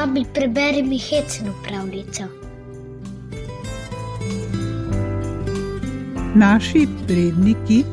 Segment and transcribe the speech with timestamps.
[0.00, 2.22] Babi, preberi mi hecno pravljico.
[6.34, 7.84] Naši predniki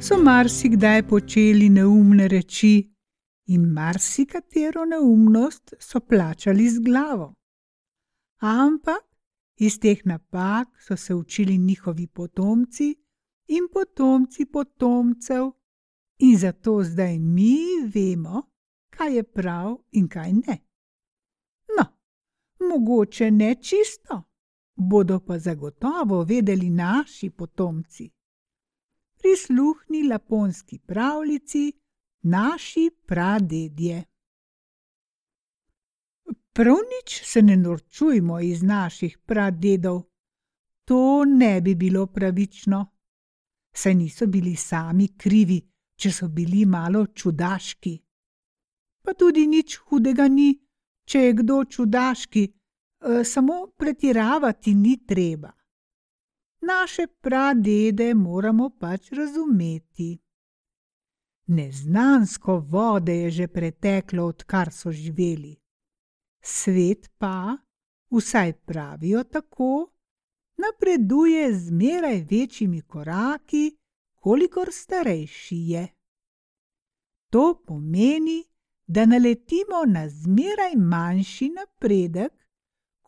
[0.00, 2.94] so marsikdaj počeli neumne reči,
[3.46, 7.34] in marsikatero neumnost so plačali z glavo.
[8.38, 9.04] Ampak
[9.56, 12.94] iz teh napak so se učili njihovi potomci
[13.46, 15.50] in potomci potomcev,
[16.18, 17.58] in zato zdaj mi
[17.94, 18.42] vemo,
[18.90, 20.69] kaj je prav in kaj ne.
[22.70, 24.22] Mogoče ne čisto,
[24.74, 28.10] bodo pa zagotovo vedeli naši potomci.
[29.18, 31.72] Prisluhni laponski pravljici,
[32.22, 34.04] naši pradedje.
[36.52, 40.02] Prav nič se ne norčujmo iz naših pradedov,
[40.84, 42.86] to ne bi bilo pravično.
[43.72, 45.60] Saj niso bili sami krivi,
[45.96, 47.98] če so bili malo čudaški.
[49.02, 50.50] Pa tudi nič hudega ni,
[51.04, 52.59] če je kdo čudaški,
[53.24, 55.52] samo pretiravati ni treba.
[56.60, 60.18] Naše pradede moramo pač razumeti.
[61.46, 65.56] Neznansko vode je že preteklo, odkar so živeli.
[66.42, 67.56] Svet pa,
[68.10, 69.92] vsaj pravijo tako,
[70.56, 73.76] napreduje zmeraj večjimi koraki,
[74.14, 75.88] kolikor starejši je.
[77.30, 78.44] To pomeni,
[78.86, 82.39] da naletimo na zmeraj manjši napredek,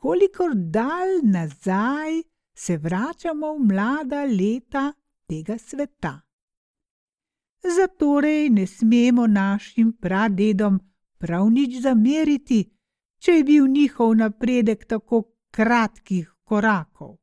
[0.02, 2.22] kolikor dalj nazaj
[2.54, 4.92] se vračamo v mlada leta
[5.26, 6.20] tega sveta.
[7.76, 10.80] Zatorej ne smemo našim pradedom
[11.18, 12.58] prav nič zameriti,
[13.18, 17.14] če je bil njihov napredek tako kratkih korakov.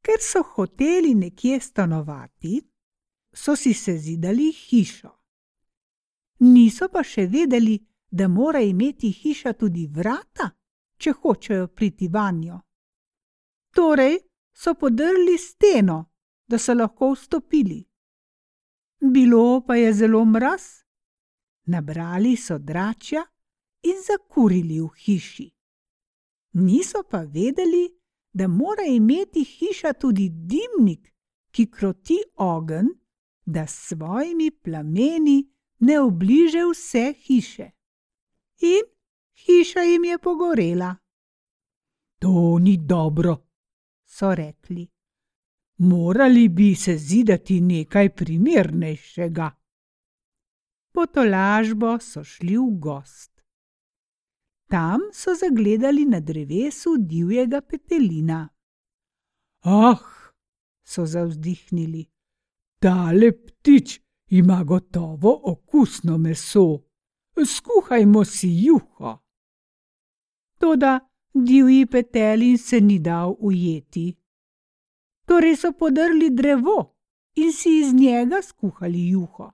[0.00, 2.62] Ker so hoteli nekje stanovati,
[3.34, 5.12] so si sezidali hišo.
[6.38, 7.76] Niso pa še vedeli,
[8.10, 10.50] da mora imeti hiša tudi vrata,
[11.02, 12.60] če hočejo priti vanjo.
[13.74, 14.18] Torej
[14.54, 15.98] so podrli steno,
[16.46, 17.80] da so lahko vstopili.
[19.12, 20.62] Bilo pa je zelo mraz,
[21.66, 23.24] nabrali so dračja
[23.82, 25.48] in zakurili v hiši.
[26.52, 27.88] Niso pa vedeli,
[28.32, 31.08] da mora imeti hiša tudi dimnik,
[31.50, 32.88] ki kroti ogenj,
[33.44, 37.70] da s svojimi plameni ne obliže vse hiše.
[38.60, 38.84] In
[39.44, 40.96] hiša jim je pogorela.
[42.18, 43.36] To ni dobro,
[44.06, 44.88] so rekli.
[45.78, 49.50] Morali bi se zidati nekaj primernejšega.
[50.92, 53.42] Po tolažbo so šli v gost.
[54.68, 58.48] Tam so zagledali na drevesu divjega petelina.
[59.64, 60.04] Ah,
[60.84, 62.06] so zavzdihnili,
[62.78, 66.78] tale ptič ima gotovo okusno meso.
[67.46, 69.18] Skuhajmo si juho.
[70.62, 71.00] Toda
[71.34, 74.14] divji petelin se ni dal ujeti.
[75.26, 76.76] Torej so podrli drevo
[77.34, 79.50] in si iz njega skuhali juho.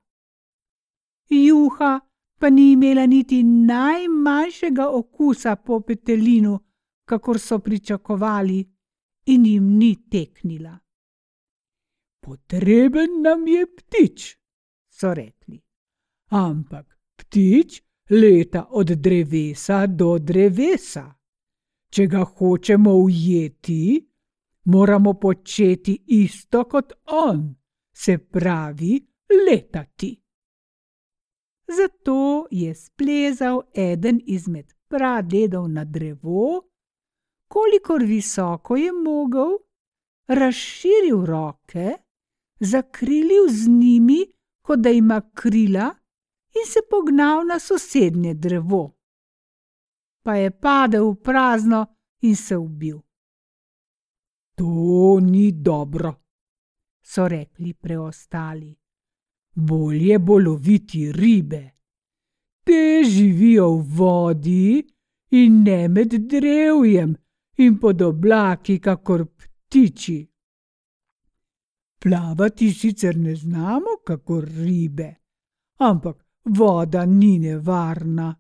[1.29, 2.01] Juha
[2.39, 6.59] pa ni imela niti najmanjšega okusa po petelinu,
[7.05, 8.61] kakor so pričakovali,
[9.27, 10.79] in jim ni teknila.
[12.21, 14.37] Potreben nam je ptič,
[14.91, 15.63] so rekli.
[16.31, 21.15] Ampak ptič leta od drevesa do drevesa.
[21.91, 24.09] Če ga hočemo ujeti,
[24.65, 27.55] moramo početi isto kot on,
[27.93, 29.01] se pravi,
[29.47, 30.11] letati.
[31.69, 36.65] Zato je splezal eden izmed pradedov na drevo,
[37.49, 39.59] kolikor visoko je mogel,
[40.29, 41.93] razširil roke,
[42.61, 44.27] zakrilil z njimi,
[44.63, 45.95] kot da ima krila,
[46.59, 48.97] in se pognal na sosednje drevo.
[50.23, 51.87] Pa je padel v prazno
[52.21, 52.99] in se ubil.
[54.55, 56.15] To ni dobro,
[57.03, 58.79] so rekli preostali
[59.59, 61.71] bolje bo loviti ribe.
[62.65, 64.87] Te živijo v vodi
[65.31, 67.17] in ne med drevjem
[67.57, 70.19] in pod oblaki, kakor ptiči.
[71.99, 75.15] Plavati sicer ne znamo, kakor ribe,
[75.79, 78.35] ampak voda ni nevarna.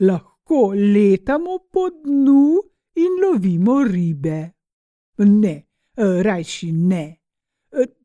[0.00, 2.60] Lahko letamo po dnu
[2.94, 4.52] in lovimo ribe.
[5.18, 5.66] Ne,
[5.96, 7.22] rajši ne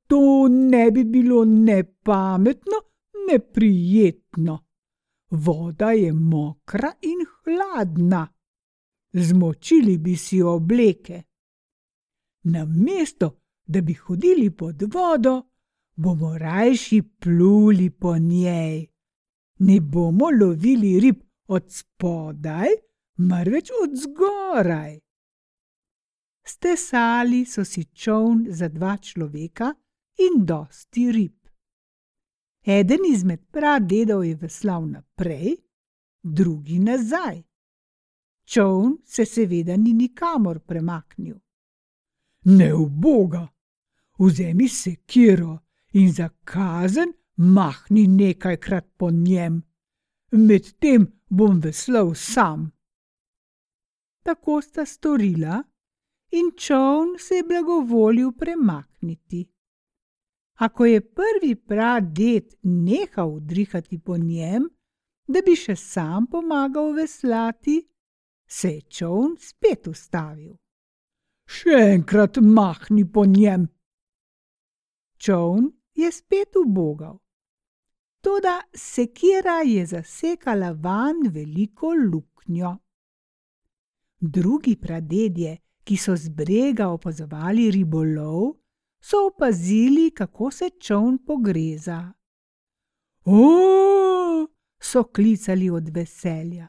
[0.07, 2.77] to ne bi bilo ne pametno,
[3.29, 4.65] ne prijetno.
[5.29, 8.27] Voda je mokra in hladna.
[9.13, 11.23] Zmočili bi si obleke.
[12.43, 15.41] Namesto, da bi hodili pod vodo,
[15.95, 18.87] bomo rajši pluli po njej.
[19.59, 22.68] Ne bomo lovili rib od spodaj,
[23.18, 25.00] marveč od zgoraj.
[26.45, 29.74] Stesali so si čovn za dva človeka
[30.18, 31.38] in dosti rib.
[32.65, 35.56] Eden izmed pradedov je veslal naprej,
[36.24, 37.44] drugi nazaj.
[38.45, 41.36] Čovn se seveda ni nikamor premaknil.
[42.44, 43.48] Ne v Boga,
[44.19, 45.59] vzemi sekiro
[45.94, 49.61] in za kazen mahni nekajkrat po njem,
[50.31, 52.71] medtem bom veslal sam.
[54.23, 55.63] Tako sta storila,
[56.31, 59.47] in čovn se je blagovolil premakniti.
[60.55, 64.69] A ko je prvi praded nehal udrihati po njem,
[65.27, 67.81] da bi še sam pomagal veslati,
[68.47, 70.55] se je čovn spet ustavil.
[71.47, 73.67] Še enkrat mahni po njem.
[75.17, 77.19] Čovn je spet ubogal.
[78.27, 82.77] Toda sekira je zasekala van veliko luknjo.
[84.19, 88.57] Drugi pradedje, ki so z brega opazovali ribolov,
[89.00, 92.12] so opazili, kako se čovn pogreza.
[93.25, 94.47] O,
[94.80, 96.68] so klicali od veselja.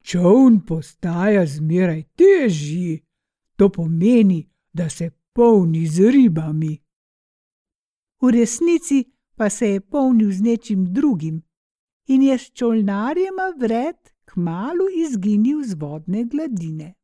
[0.00, 3.04] Čovn postaja zmeraj težji,
[3.56, 6.78] to pomeni, da se polni z ribami.
[8.20, 11.42] V resnici pa se je polnil z nečim drugim
[12.06, 16.94] in je s čolnarjem vred kmalo izginil z vodne gladine.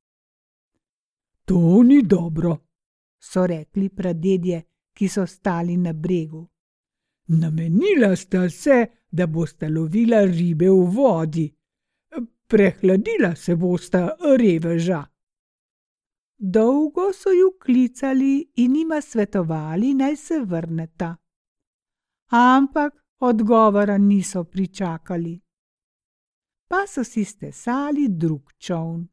[1.45, 2.57] To ni dobro,
[3.19, 4.63] so rekli pradedje,
[4.93, 6.49] ki so stali na bregu.
[7.27, 11.47] Namenila sta se, da bosta lovila ribe v vodi,
[12.47, 15.05] prehladila se bosta reveža.
[16.39, 21.17] Dolgo so ju klicali in jima svetovali, naj se vrneta.
[22.31, 25.41] Ampak odgovora niso pričakali.
[26.69, 29.09] Pa so si stesali drug čovn.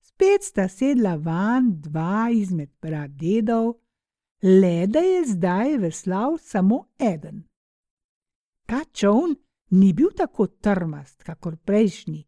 [0.00, 3.74] Spet sta sedla van dva izmed pradedov,
[4.42, 7.44] le da je zdaj veslal samo eden.
[8.66, 9.36] Ta čovn
[9.70, 12.24] ni bil tako trmast, kakor prejšnji,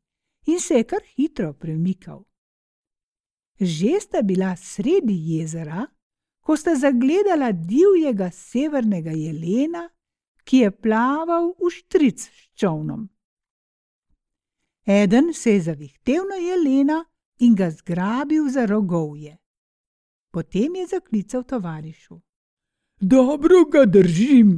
[0.46, 2.24] in se je kar hitro premikal.
[3.60, 5.86] Že sta bila sredi jezera,
[6.48, 9.82] ko sta zagledala divjega severnega jelena,
[10.44, 13.02] ki je plaval v štric s čovnom.
[14.86, 17.04] Eden se je zavihtel na jelena
[17.44, 19.36] in ga zgrabil za rogovje.
[20.32, 22.16] Potem je zaklical tovarišu:
[23.00, 24.54] Dobro ga držim,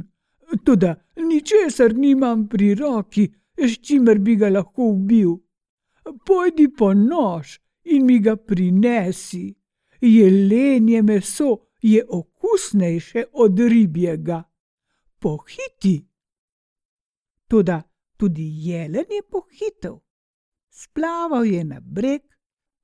[0.63, 3.25] tudi ničesar nimam pri roki,
[3.57, 5.35] s čimer bi ga lahko ubil.
[6.25, 9.55] Pojdi po nož in mi ga prinesi.
[10.01, 14.43] Jelenje meso je okusnejše od ribjega.
[15.19, 16.07] Pohiti.
[17.47, 17.77] Tudi,
[18.17, 19.99] tudi jelen je pohitel.
[20.69, 22.21] Splaval je na breg,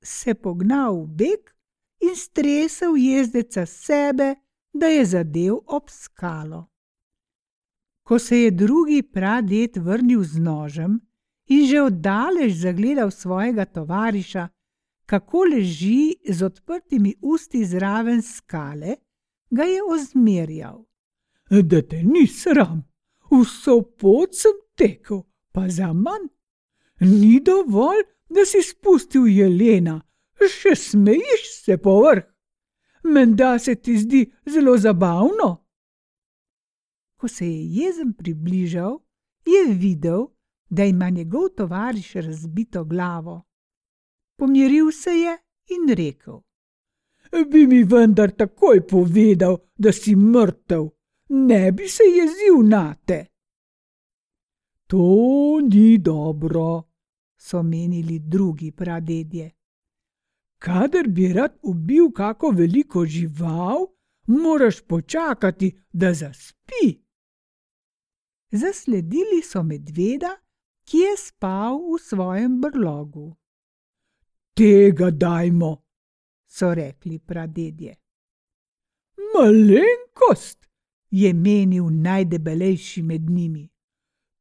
[0.02, 1.54] se pognal v beg
[2.00, 4.34] in stresel jezdeca sebe,
[4.72, 6.66] da je zadev ob skalo.
[8.02, 11.00] Ko se je drugi praded vrnil z nožem
[11.46, 14.48] in že oddalež zagledal svojega tovariša,
[15.08, 18.96] kako leži z odprtimi usti zraven skale,
[19.50, 20.84] ga je ozmerjal.
[21.50, 22.82] Da te ni sram,
[23.30, 25.22] vso pot sem tekel,
[25.52, 26.28] pa za manj.
[27.00, 29.96] Ni dovolj, da si spustil jelena,
[30.36, 32.26] še smejiš se povrh.
[33.08, 35.50] Menda se ti zdi zelo zabavno.
[37.16, 39.00] Ko se je jezen približal,
[39.46, 40.26] je videl,
[40.68, 43.47] da ima njegov tovariš razbito glavo.
[44.38, 45.38] Pomiril se je
[45.74, 46.40] in rekel:
[47.50, 50.84] Bi mi vendar takoj povedal, da si mrtev,
[51.28, 53.26] ne bi se jezil na te.
[54.86, 56.82] To ni dobro,
[57.36, 59.50] so menili drugi pradedje.
[60.58, 63.86] Kadar bi rad ubil kako veliko žival,
[64.26, 66.86] moraš počakati, da zaspi.
[68.50, 70.36] Zasledili so medveda,
[70.84, 73.36] ki je spal v svojem brlogu.
[74.58, 75.84] Tega dajmo,
[76.46, 77.92] so rekli pradedje.
[79.34, 80.66] Malenkost,
[81.10, 83.68] je menil najdebelejši med njimi.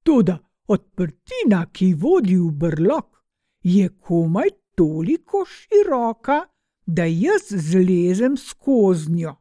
[0.03, 3.21] Toda odprtina, ki vodi v brlog,
[3.61, 6.39] je komaj toliko široka,
[6.85, 9.35] da jaz zlezem skozi njo.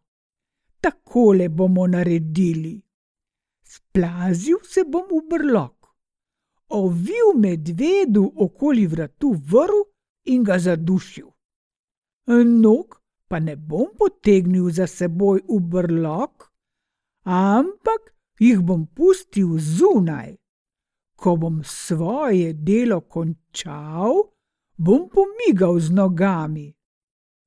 [0.80, 2.82] Takole bomo naredili.
[3.64, 5.88] Splazil se bom v brlog,
[6.68, 9.95] ovil medvedu okoli vratu vrv
[10.26, 11.30] in ga zadušil.
[12.44, 16.50] Nog pa ne bom potegnil za seboj v brlog,
[17.24, 20.36] ampak jih bom pustil zunaj.
[21.16, 24.36] ko bom svoje delo končal,
[24.76, 26.68] bom pomigal z nogami.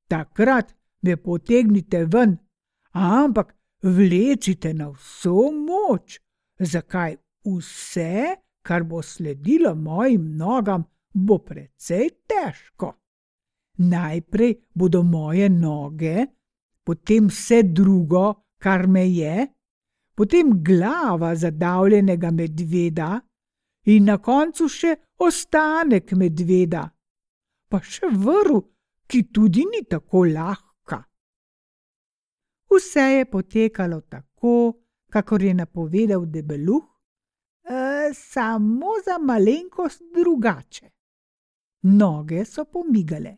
[0.10, 0.74] Takrat
[1.06, 2.38] me potegnite ven,
[2.92, 3.54] ampak
[3.86, 6.18] vlečite na vso moč,
[6.60, 12.94] zakaj vse, kar bo sledilo mojim nogam, bo precej težko.
[13.80, 16.26] Najprej bodo moje noge,
[16.84, 19.48] potem vse drugo, kar me je,
[20.16, 23.22] potem glava zadavljenega medveda
[23.88, 26.84] in na koncu še ostanek medveda,
[27.70, 28.60] pa še vrv,
[29.10, 31.00] ki tudi ni tako lahka.
[32.70, 34.54] Vse je potekalo tako,
[35.10, 36.84] kakor je napovedal debeluh,
[37.64, 40.99] e, samo za malenkost drugače.
[41.84, 43.38] Noge so pomigale.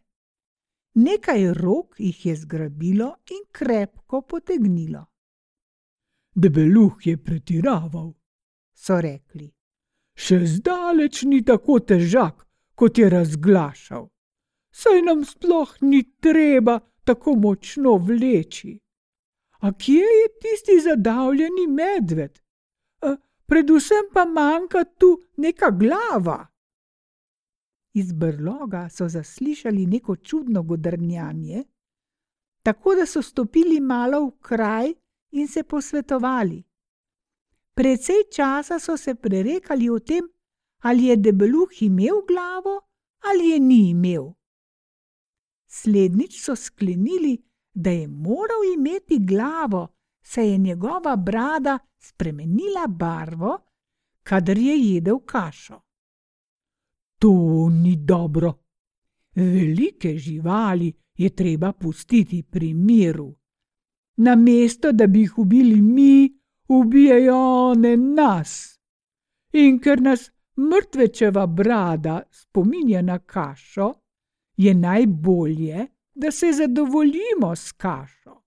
[0.94, 5.06] Nekaj rok jih je zgrabilo in krepko potegnilo.
[6.36, 8.14] Debeluh je pretiraval,
[8.74, 9.52] so rekli.
[10.16, 14.10] Še zdaleč ni tako težak, kot je razglašal.
[14.72, 18.80] Saj nam sploh ni treba tako močno vleči.
[19.62, 22.40] A kje je tisti zadavljeni medved?
[23.02, 26.51] A, predvsem pa manjka tu neka glava.
[27.94, 31.64] Iz brloga so zaslišali neko čudno godrnjanje,
[32.64, 34.94] tako da so stopili malo v kraj
[35.32, 36.64] in se posvetovali.
[37.74, 40.24] Predvsej časa so se prerekali o tem,
[40.80, 42.82] ali je debeluh imel glavo
[43.22, 44.34] ali je ni imel.
[45.68, 47.44] Slednjič so sklenili,
[47.74, 49.88] da je moral imeti glavo,
[50.22, 53.58] saj je njegova brada spremenila barvo,
[54.24, 55.82] kadar je jedel kašo.
[57.22, 58.54] To ni dobro.
[59.36, 63.36] Velike živali je treba pustiti pri miru
[64.22, 67.38] namesto da bi jih ubili mi, ubijajo
[67.72, 68.80] one nas.
[69.54, 73.94] In ker nas mrtvečeva brada spominja na kašo,
[74.58, 78.42] je najbolje, da se zadovoljimo s kašo.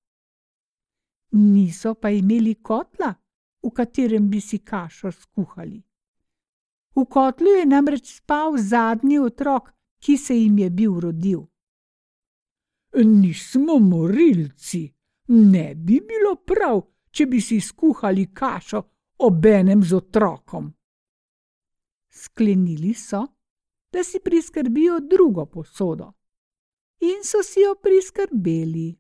[1.31, 3.15] Niso pa imeli kotla,
[3.63, 5.83] v katerem bi si kašo skuhali.
[6.95, 11.41] V kotlu je namreč spal zadnji otrok, ki se jim je bil rodil.
[12.95, 14.93] Nismo morilci,
[15.29, 18.83] ne bi bilo prav, če bi si skuhali kašo
[19.27, 20.71] obenem z otrokom.
[22.11, 23.25] Sklenili so,
[23.93, 26.13] da si priskrbijo drugo posodo.
[27.01, 28.95] In so si jo priskrbeli.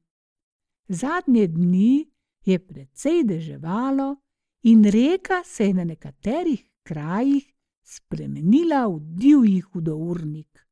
[0.89, 2.11] Zadnje dni
[2.45, 4.17] je precej deževalo,
[4.63, 7.54] in reka se je na nekaterih krajih
[7.85, 10.69] spremenila v divji hudournik.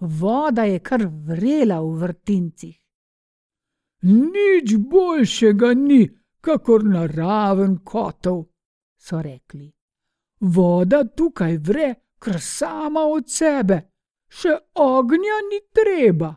[0.00, 2.78] Voda je kar vrela v vrtincih.
[4.02, 6.02] Nič boljšega ni,
[6.40, 8.46] kakor naraven kotov,
[8.98, 9.70] so rekli.
[10.40, 11.88] Voda tukaj vre,
[12.18, 13.78] kar sama od sebe,
[14.26, 16.32] še ognja ni treba.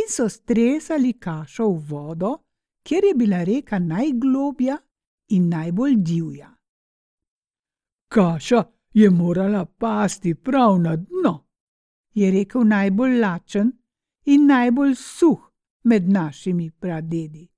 [0.00, 2.32] In so stresali kašo v vodo,
[2.86, 4.78] kjer je bila reka najglobja
[5.36, 6.59] in najbolj divja.
[8.10, 11.46] Kaša je morala pasti prav na dno,
[12.14, 13.72] je rekel najbolj lačen
[14.24, 15.40] in najbolj suh
[15.84, 17.48] med našimi pradedi.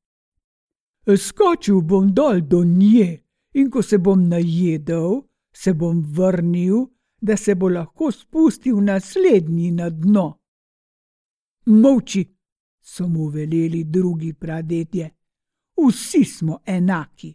[1.16, 3.22] Skočil bom dol do nje
[3.54, 6.86] in ko se bom najedel, se bom vrnil,
[7.20, 10.38] da se bo lahko spustil naslednji na dno.
[11.66, 12.26] Molči,
[12.80, 15.10] so mu veleli drugi pradedje,
[15.76, 17.34] vsi smo enaki,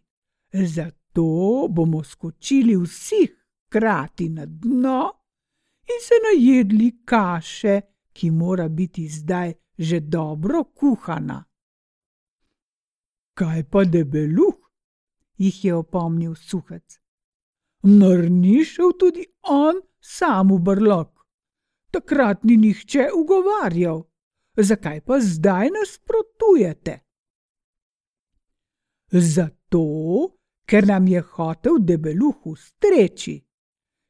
[0.51, 0.96] zato
[1.69, 3.27] bomo skočili vsi
[3.67, 5.11] hkrati na dno
[5.87, 7.81] in se najedli kaše,
[8.13, 11.43] ki mora biti zdaj že dobro kuhana.
[13.33, 14.67] Kaj pa debeluh?
[15.37, 16.99] jih je opomnil suhec.
[17.83, 21.11] Mar ni šel tudi on sam v brlog?
[21.91, 24.03] Takrat ni nihče ugovarjal,
[24.57, 26.99] zakaj pa zdaj nasprotujete?
[29.11, 29.85] Zato,
[30.67, 33.37] ker nam je hotel debeluh ustreči.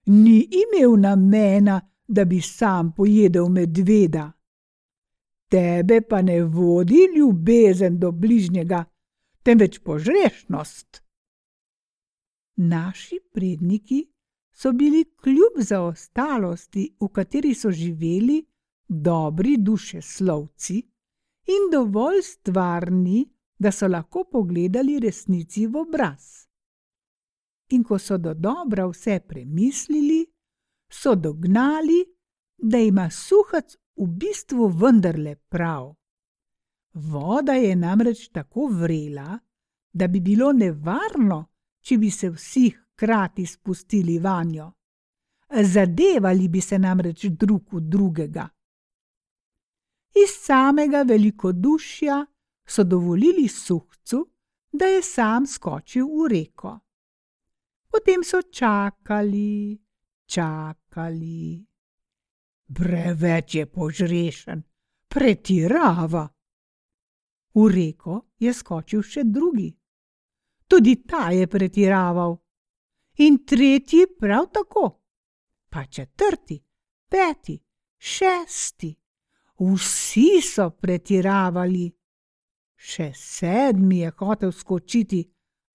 [0.05, 4.31] Ni imel namena, da bi sam pojedel medveda
[5.49, 8.85] tebe pa ne vodi ljubezen do bližnjega,
[9.43, 11.03] temveč požrešnost.
[12.55, 14.03] Naši predniki
[14.51, 18.45] so bili kljub zaostalosti, v kateri so živeli,
[18.87, 20.77] dobri duše slovci
[21.47, 26.46] in dovolj stvarni, da so lahko pogledali resnici v obraz.
[27.69, 30.25] In ko so do dobra vse premislili,
[30.89, 32.05] so dognali,
[32.57, 35.95] da ima suhac v bistvu vendarle prav.
[36.93, 39.39] Voda je namreč tako vrela,
[39.93, 41.45] da bi bilo nevarno,
[41.81, 44.71] če bi se vsi hkrati spustili vanjo.
[45.63, 48.47] Zadevali bi se namreč drug v drugega.
[50.23, 52.25] Iz samega velikodušja
[52.67, 54.27] so dovolili suhcu,
[54.71, 56.79] da je sam skočil v reko.
[57.89, 59.79] Potem so čakali,
[60.25, 61.65] čakali.
[62.67, 64.63] Preveč je požrešen,
[65.07, 66.27] pretirava.
[67.55, 69.71] V reko je skočil še drugi.
[70.67, 72.35] Tudi ta je pretiraval.
[73.23, 75.01] In tretji prav tako.
[75.69, 76.59] Pa četrti,
[77.09, 77.57] peti,
[77.97, 78.91] šesti.
[79.57, 81.87] Vsi so pretiravali.
[82.77, 85.23] Še sedmi je hotel skočiti,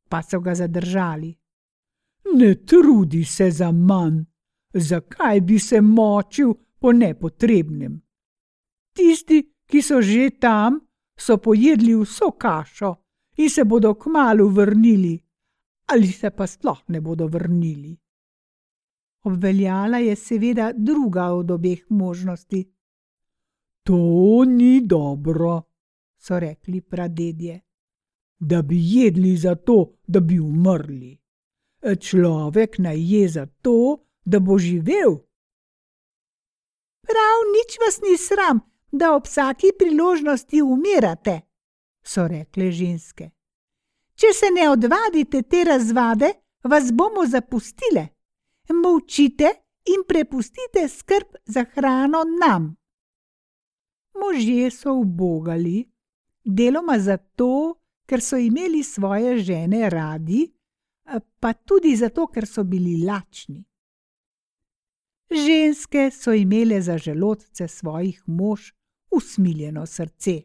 [0.08, 1.32] pa so ga zadržali.
[2.24, 4.24] Ne trudi se za manj,
[4.74, 8.00] zakaj bi se močil po nepotrebnem?
[8.92, 10.80] Tisti, ki so že tam,
[11.18, 12.94] so pojedli vso kašo
[13.36, 15.18] in se bodo kmalo vrnili,
[15.86, 17.96] ali se pa sploh ne bodo vrnili.
[19.24, 22.72] Obveljala je seveda druga od obeh možnosti.
[23.82, 25.62] To ni dobro,
[26.18, 27.60] so rekli pradedje,
[28.38, 31.21] da bi jedli zato, da bi umrli.
[31.82, 35.18] Človek naj je zato, da bo živel.
[37.02, 38.60] Prav nič vas ni sram,
[38.92, 41.40] da ob vsaki priložnosti umirate,
[42.04, 43.30] so rekle ženske.
[44.14, 46.30] Če se ne odvadite te razvade,
[46.62, 48.06] vas bomo zapustile.
[48.72, 49.50] Molčite
[49.90, 52.76] in prepustite skrb za hrano nam.
[54.14, 55.82] Možje so ubogali,
[56.44, 60.46] deloma zato, ker so imeli svoje žene radi,
[61.40, 63.64] pa tudi zato, ker so bili lačni.
[65.30, 68.72] Ženske so imele za želodce svojih mož
[69.10, 70.42] usmiljeno srce.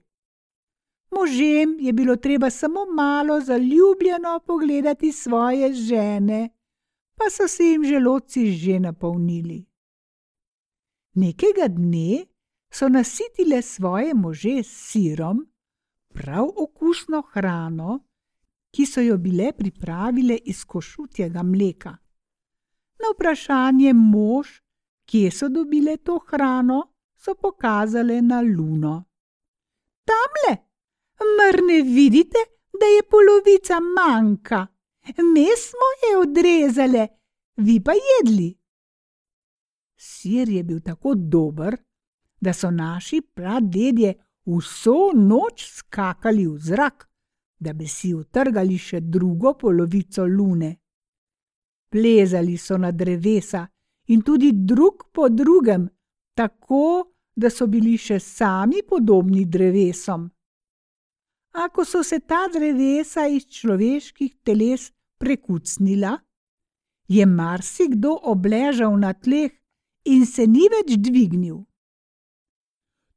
[1.11, 6.49] Možem je bilo treba samo malo zaljubljeno pogledati svoje žene,
[7.15, 9.65] pa so se jim želodci že napolnili.
[11.13, 12.25] Nekega dne
[12.69, 15.47] so nasitile svoje može s sirom,
[16.13, 18.06] prav okusno hrano,
[18.71, 21.97] ki so jo bile pripravile iz košutjega mleka.
[22.99, 24.47] Na vprašanje mož,
[25.05, 26.81] kje so dobile to hrano,
[27.17, 29.03] so pokazale na luno.
[30.07, 30.57] Tamle,
[31.37, 32.39] mar ne vidite,
[32.79, 34.67] da je polovica manjka?
[35.33, 37.07] Mi smo je odrezali,
[37.55, 38.57] vi pa jedli.
[39.97, 41.77] Sir je bil tako dober,
[42.41, 44.13] da so naši pradedje
[44.45, 47.09] vso noč skakali v zrak,
[47.57, 50.71] da bi si utrgali še drugo polovico lune.
[51.89, 53.65] Plezali so na drevesa
[54.13, 55.87] in tudi drug po drugem,
[56.35, 60.27] tako da so bili še sami podobni drevesom.
[61.57, 66.17] A ko so se ta drevesa iz človeških teles prekucnila,
[67.07, 69.51] je marsikdo obležal na tleh
[70.05, 71.63] in se ni več dvignil.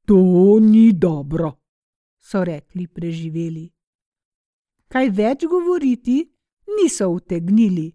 [0.07, 1.53] To ni dobro,
[2.18, 3.68] so rekli preživeli.
[4.90, 6.24] Kaj več govoriti,
[6.76, 7.87] niso utegnili,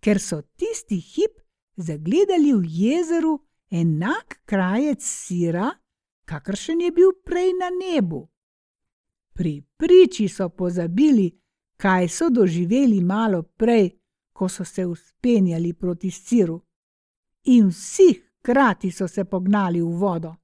[0.00, 1.40] ker so tisti hip
[1.76, 3.38] zagledali v jezeru
[3.70, 5.70] enak krajec sira,
[6.28, 8.26] kakršen je bil prej na nebu.
[9.32, 11.30] Pri priči so pozabili,
[11.76, 13.90] kaj so doživeli malo prej,
[14.32, 16.60] ko so se uspenjali proti siru,
[17.44, 20.36] in vsi hkrati so se pognali v vodo.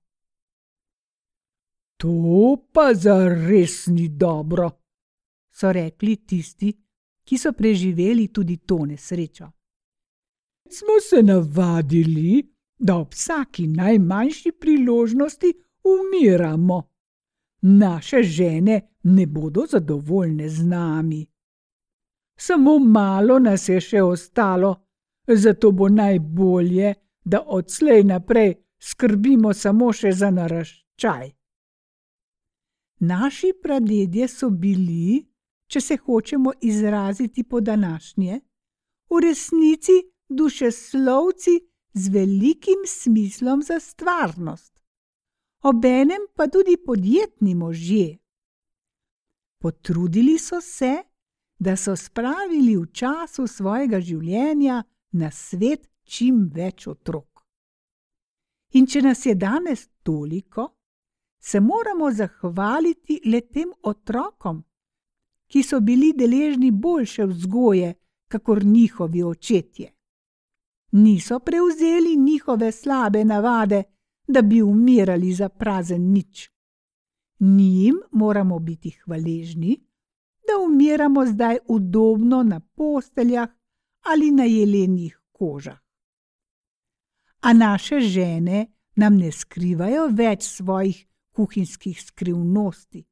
[1.97, 4.82] To pa za res ni dobro,
[5.53, 6.73] so rekli tisti,
[7.25, 9.51] ki so preživeli tudi to nesrečo.
[10.71, 12.43] Smo se navadili,
[12.79, 15.53] da ob vsaki najmanjši priložnosti
[15.85, 16.83] umiramo.
[17.63, 21.27] Naše žene ne bodo zadovoljne z nami.
[22.39, 24.75] Samo malo nas je še ostalo,
[25.27, 31.31] zato bo najbolje, da odslej naprej skrbimo samo še za naraščaj.
[33.01, 35.32] Naši pradedje so bili,
[35.73, 38.41] če se hočemo izraziti po današnje,
[39.11, 39.93] v resnici
[40.29, 41.61] dušeslovci
[41.93, 44.81] z velikim smislom za stvarnost,
[45.63, 48.19] obenem pa tudi podjetni možje.
[49.59, 50.97] Potrudili so se,
[51.59, 54.83] da so spravili v času svojega življenja
[55.13, 57.45] na svet čim več otrok.
[58.73, 60.69] In če nas je danes toliko,
[61.41, 64.63] se moramo zahvaliti le tem otrokom,
[65.53, 67.95] ki so bili deležni boljše vzgoje,
[68.29, 69.93] kakor njihovi očetje.
[70.93, 73.83] Niso prevzeli njihove slabe navade,
[74.29, 76.51] da bi umirali za prazen nič.
[77.41, 79.77] Njim moramo biti hvaležni,
[80.47, 83.49] da umiramo zdaj udobno na posteljah
[84.01, 85.79] ali na jelenjih kožah.
[87.41, 93.05] A naše žene nam ne skrivajo več svojih kuhinjskih skrivnosti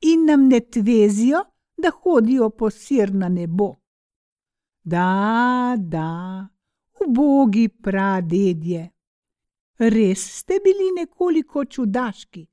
[0.00, 1.44] in nam ne tvezijo,
[1.76, 3.74] da hodijo po sir na nebo.
[4.82, 6.48] Da, da,
[7.06, 8.90] ubogi pradedje.
[9.78, 12.46] Res ste bili nekoliko čudaški,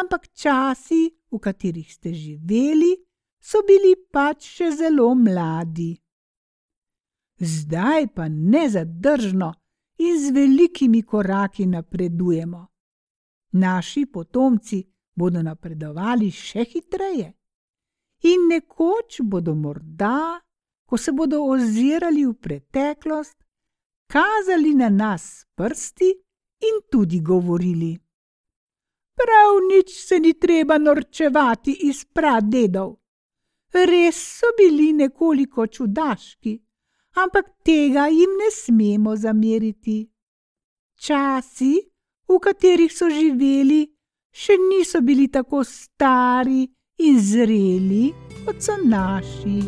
[0.00, 2.94] ampak časi, v katerih ste živeli,
[3.40, 5.92] so bili pač še zelo mladi.
[7.38, 9.52] Zdaj pa nezadržno
[9.98, 12.66] in z velikimi koraki napredujemo.
[13.52, 14.82] Naši potomci
[15.14, 17.37] bodo napredovali še hitreje.
[18.22, 20.40] In nekoč bodo morda,
[20.86, 23.36] ko se bodo ozirali v preteklost,
[24.10, 26.10] kazali na nas prsti
[26.68, 27.98] in tudi govorili:
[29.14, 32.96] Prav nič se ni treba norčevati iz pradedov.
[33.72, 36.58] Res so bili nekoliko čudaški,
[37.22, 40.08] ampak tega jim ne smemo zameriti.
[40.98, 41.74] Časi,
[42.28, 43.84] v katerih so živeli,
[44.32, 46.66] še niso bili tako stari
[46.98, 48.12] in zreli,
[48.44, 49.62] kot so naši.